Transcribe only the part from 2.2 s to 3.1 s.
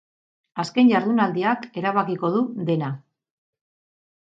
du dena.